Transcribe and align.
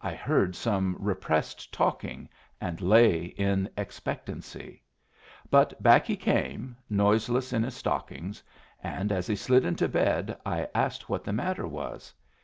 I 0.00 0.14
heard 0.14 0.54
some 0.54 0.94
repressed 1.00 1.72
talking, 1.74 2.28
and 2.60 2.80
lay 2.80 3.24
in 3.24 3.68
expectancy; 3.76 4.84
but 5.50 5.82
back 5.82 6.06
he 6.06 6.14
came, 6.16 6.76
noiseless 6.88 7.52
in 7.52 7.64
his 7.64 7.74
stockings, 7.74 8.40
and 8.84 9.10
as 9.10 9.26
he 9.26 9.34
slid 9.34 9.64
into 9.64 9.88
bed 9.88 10.38
I 10.46 10.68
asked 10.76 11.08
what 11.08 11.24
the 11.24 11.32
matter 11.32 11.66
was. 11.66 12.14